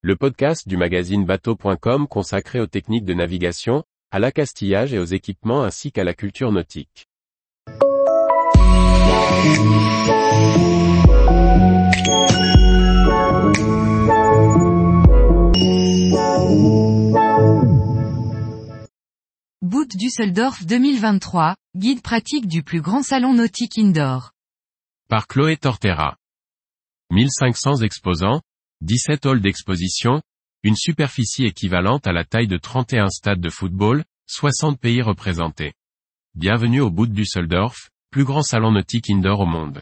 [0.00, 5.64] le podcast du magazine bateau.com consacré aux techniques de navigation, à l'accastillage et aux équipements
[5.64, 7.08] ainsi qu'à la culture nautique.
[19.62, 24.30] Boot Düsseldorf 2023, guide pratique du plus grand salon nautique indoor.
[25.08, 26.16] Par Chloé Tortera.
[27.10, 28.42] 1500 exposants,
[28.82, 30.22] 17 halls d'exposition,
[30.62, 35.72] une superficie équivalente à la taille de 31 stades de football, 60 pays représentés.
[36.36, 39.80] Bienvenue au Boot Düsseldorf, plus grand salon nautique indoor au monde.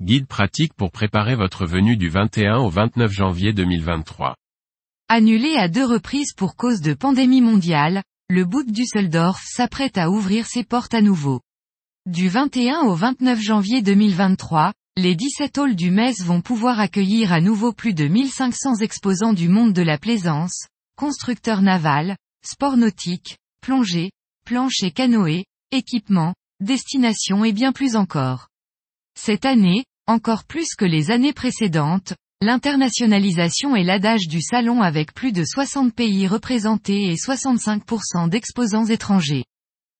[0.00, 4.36] Guide pratique pour préparer votre venue du 21 au 29 janvier 2023.
[5.08, 10.46] Annulé à deux reprises pour cause de pandémie mondiale, le Boot Düsseldorf s'apprête à ouvrir
[10.46, 11.40] ses portes à nouveau.
[12.06, 17.40] Du 21 au 29 janvier 2023, les 17 halls du Metz vont pouvoir accueillir à
[17.40, 24.10] nouveau plus de 1500 exposants du monde de la plaisance, constructeurs navals, sports nautiques, plongée,
[24.44, 28.48] planches et canoës, équipements, destinations et bien plus encore.
[29.18, 35.30] Cette année, encore plus que les années précédentes, L'internationalisation est l'adage du salon avec plus
[35.30, 39.44] de 60 pays représentés et 65% d'exposants étrangers.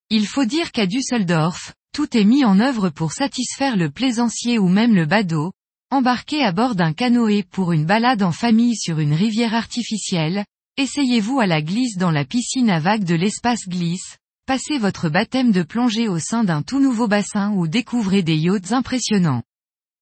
[0.09, 4.69] Il faut dire qu'à Düsseldorf, tout est mis en œuvre pour satisfaire le plaisancier ou
[4.69, 5.53] même le badaud,
[5.91, 10.45] embarqué à bord d'un canoë pour une balade en famille sur une rivière artificielle,
[10.77, 15.53] essayez-vous à la glisse dans la piscine à vagues de l'espace glisse, passez votre baptême
[15.53, 19.43] de plongée au sein d'un tout nouveau bassin ou découvrez des yachts impressionnants.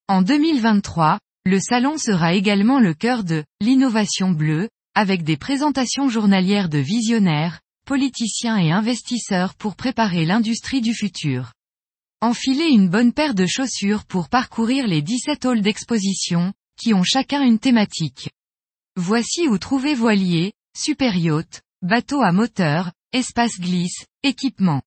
[0.09, 6.69] En 2023, le salon sera également le cœur de l'innovation bleue, avec des présentations journalières
[6.69, 11.53] de visionnaires, politiciens et investisseurs pour préparer l'industrie du futur.
[12.21, 17.43] Enfilez une bonne paire de chaussures pour parcourir les 17 halls d'exposition, qui ont chacun
[17.43, 18.31] une thématique.
[18.97, 24.83] Voici où trouver voilier, super yacht, bateau à moteur, espace glisse, équipement.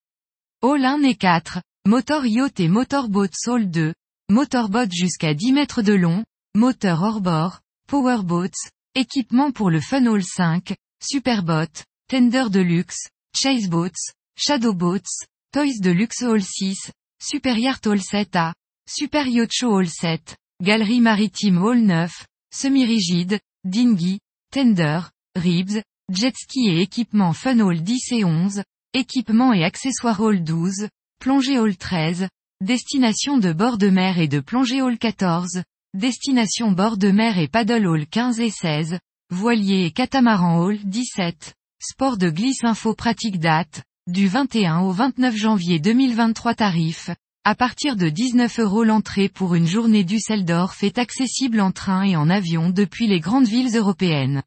[0.61, 3.93] Hall 1 et 4, motor yacht et motorboat Soul 2,
[4.29, 11.71] motorboat jusqu'à 10 mètres de long, moteur hors-bord, powerboats, équipement pour le Funnel 5, Superbot,
[12.09, 16.91] Tender de luxe, Chaseboats, Shadowboats, Toys de luxe Hall 6,
[17.23, 18.55] Super Hall 7A,
[18.89, 24.19] Super Yacht Show Hall 7, Galerie Maritime Hall 9, Semi-rigide, Dinghy,
[24.51, 25.01] Tender,
[25.35, 28.63] Ribs, Jet Ski et équipement Fun Hall 10 et 11,
[28.95, 30.87] équipement et accessoires Hall 12,
[31.19, 32.27] Plongée Hall 13,
[32.59, 35.61] destination de bord de mer et de plongée Hall 14,
[35.93, 38.97] Destination bord de mer et paddle hall 15 et 16,
[39.29, 45.35] voilier et catamaran hall 17, sport de glisse info pratique date, du 21 au 29
[45.35, 47.11] janvier 2023 tarif,
[47.43, 52.15] à partir de 19 euros l'entrée pour une journée Düsseldorf est accessible en train et
[52.15, 54.41] en avion depuis les grandes villes européennes.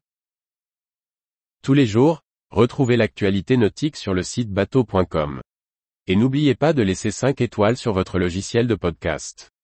[1.63, 2.21] Tous les jours,
[2.51, 5.41] retrouvez l'actualité nautique sur le site bateau.com.
[6.07, 9.54] Et n'oubliez pas de laisser 5 étoiles sur votre logiciel de podcast.